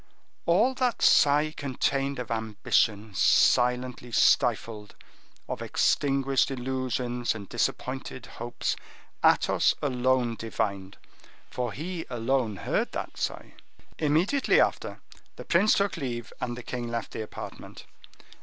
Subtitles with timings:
[0.47, 4.95] All that sigh contained of ambition silently stifled,
[5.47, 8.75] of extinguished illusions and disappointed hopes,
[9.23, 10.97] Athos alone divined,
[11.51, 13.53] for he alone heard that sigh.
[13.99, 15.01] Immediately after,
[15.35, 17.85] the prince took leave and the king left the apartment.